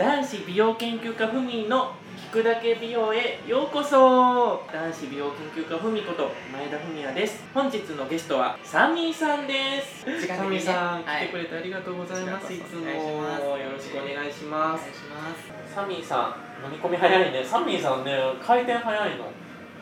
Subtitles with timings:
[0.00, 1.92] 男子美容研究家ふみの
[2.32, 4.64] 聞くだけ美容へようこそ。
[4.72, 7.44] 男子美容研究家ふみこと前田文也です。
[7.52, 10.06] 本日のゲストはサミーさんです。
[10.26, 12.88] サミーさん、来てくれてありがとうございます、い、つも。
[12.88, 14.88] よろしくお願いします。
[15.74, 17.44] サミーさん飲み込み早いね。
[17.44, 19.30] サミーさんね回転早いの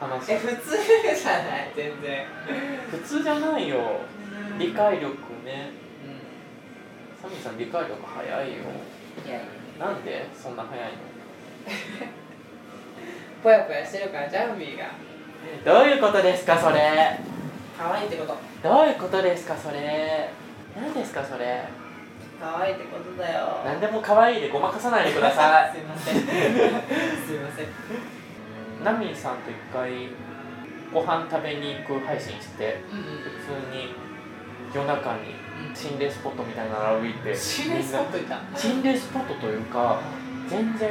[0.00, 0.32] 話。
[0.32, 0.76] え普通
[1.22, 2.26] じゃない全然。
[2.90, 4.00] 普通じゃないよ。
[4.58, 5.14] 理解力
[5.44, 5.70] ね。
[7.22, 8.64] サミーさん理解力早いよ。
[9.24, 9.40] いや
[9.78, 10.98] なんでそんな早いの？
[13.42, 14.86] ぽやぽやしてるからジャンビーが。
[15.64, 17.18] どういうことですかそれ？
[17.78, 18.36] 可愛いってこと。
[18.62, 20.28] どういうことですかそれ？
[20.76, 21.62] 何ですかそれ？
[22.40, 23.62] 可愛いってことだよ。
[23.64, 25.72] 何でも可愛いでごまかさないでください。
[25.74, 26.14] すいません。
[26.18, 26.24] すい
[27.38, 27.66] ません。
[28.84, 29.90] ナミーさんと一回
[30.92, 32.98] ご飯食べに行く配信してうん。
[33.02, 33.30] 普
[33.70, 33.94] 通に
[34.78, 35.34] 夜中に
[35.74, 38.40] 心霊スポットみたいなの歩いて心霊スポットいた。
[38.56, 40.00] 心霊スポットというか
[40.48, 40.90] 全然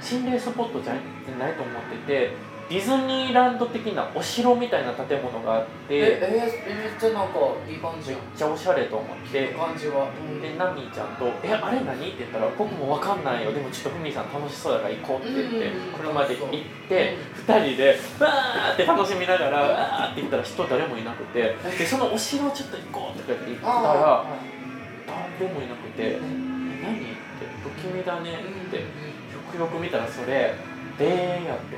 [0.00, 2.32] 心霊スポットじゃないと思ってて
[2.70, 10.06] ディズニーランド的なお城みたいな建物があってええめっちゃなんかいい感じめっちゃおしゃれと思って感じは。
[10.40, 13.52] でナミーちゃんと「えあれ何?」って言ったら「僕も分かんないよ。
[13.52, 16.48] でもちょっとふみさん楽しそうだから行こう」って言ってうん車で行っ
[16.88, 24.24] て2人でわーって楽しみながらわーって行ったら人誰もいなくてでそのお城ちょっと行こうとか言って行ったら
[25.38, 26.18] 誰もいなくて「え
[26.80, 28.82] 何?」って「不気味だね」ってよ
[29.52, 30.54] くよく見たらそれ
[30.98, 31.76] 霊園やって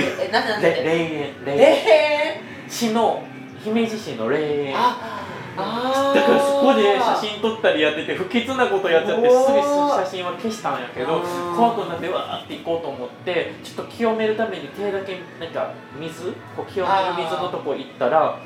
[0.00, 0.70] えなんでなんで？
[0.74, 1.58] で霊園霊園。
[1.60, 3.22] え市の
[3.62, 4.74] 姫路市の霊園。
[4.76, 5.14] あ
[5.60, 11.20] あだからそこで写真撮ったりやってて不吉なことやっちゃってすぐ写真は消したんやけど
[11.56, 18.38] 怖くなってわーって行こうと思ってちょっと清めるために手だけなんか水こう清める水のとこ行ったら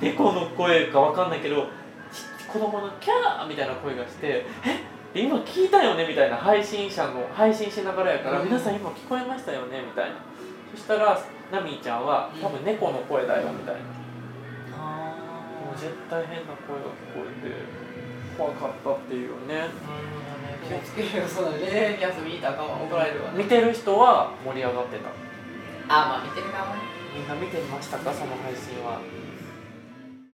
[0.00, 1.66] 猫の声かわかんないけど
[2.12, 4.95] ち子供のキャーみたいな声がしてえ？
[5.22, 10.16] 今聞いたよねみたいな配信者の配信しながらやから、うん皆さん今聞こえましたよねみたいな。
[10.74, 11.18] そしたら
[11.50, 13.80] ナミーちゃんは多分猫の声だよみたいな。
[14.76, 17.54] もう絶対変な声が聞こえて
[18.36, 19.68] 怖かったっていうね。
[20.66, 25.08] 気をつけるよそうだね遊びに行ったか怒られるわ見てる人は盛り上がってた
[25.86, 26.82] あまあ見てる側ね
[27.14, 27.28] みん。
[27.28, 28.98] な見てましたかその配信は